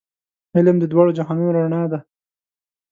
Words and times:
علم 0.55 0.75
د 0.79 0.83
دواړو 0.91 1.15
جهانونو 1.17 1.53
رڼا 1.57 1.81
ده. 1.91 1.99